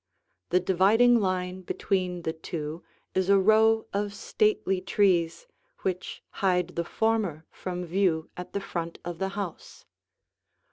The 0.49 0.59
dividing 0.59 1.19
line 1.19 1.61
between 1.61 2.23
the 2.23 2.33
two 2.33 2.83
is 3.13 3.29
a 3.29 3.37
row 3.37 3.85
of 3.93 4.15
stately 4.15 4.81
trees 4.81 5.45
which 5.83 6.23
hide 6.41 6.69
the 6.69 6.83
former 6.83 7.45
from 7.51 7.85
view 7.85 8.27
at 8.35 8.53
the 8.53 8.61
front 8.61 8.97
of 9.05 9.19
the 9.19 9.29
house. 9.37 9.85